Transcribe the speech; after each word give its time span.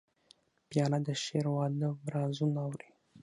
پیاله 0.69 0.99
د 1.07 1.09
شعرو 1.23 1.51
او 1.57 1.61
ادب 1.67 1.97
رازونه 2.13 2.59
اوري. 2.65 2.89